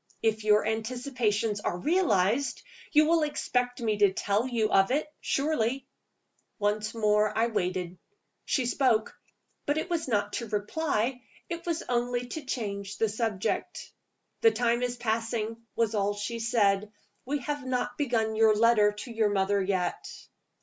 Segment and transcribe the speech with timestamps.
[0.23, 5.85] If your anticipations are realized, you will expect me to tell you of it, surely?"
[6.57, 7.99] Once more I waited.
[8.43, 9.15] She spoke
[9.67, 13.91] but it was not to reply: it was only to change the subject.
[14.41, 16.91] "The time is passing," was all she said.
[17.23, 20.07] "We have not begun your letter to your mother yet."